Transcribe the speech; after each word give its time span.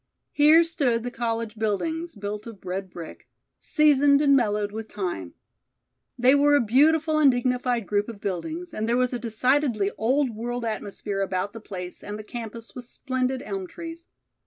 Here 0.31 0.63
stood 0.63 1.03
the 1.03 1.11
college 1.11 1.57
buildings, 1.57 2.15
built 2.15 2.47
of 2.47 2.65
red 2.65 2.89
brick, 2.89 3.29
seasoned 3.59 4.19
and 4.19 4.35
mellowed 4.35 4.71
with 4.71 4.87
time. 4.87 5.35
They 6.17 6.33
were 6.33 6.55
a 6.55 6.59
beautiful 6.59 7.19
and 7.19 7.29
dignified 7.29 7.85
group 7.85 8.09
of 8.09 8.19
buildings, 8.19 8.73
and 8.73 8.89
there 8.89 8.97
was 8.97 9.13
a 9.13 9.19
decidedly 9.19 9.91
old 9.99 10.31
world 10.31 10.65
atmosphere 10.65 11.21
about 11.21 11.53
the 11.53 11.61
place 11.61 12.03
and 12.03 12.17
the 12.17 12.23
campus 12.23 12.73
with 12.73 12.85
splendid 12.85 13.43
elm 13.43 13.67
trees. 13.67 14.07